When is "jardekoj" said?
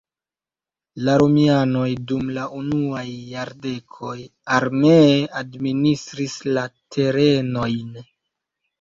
3.35-4.17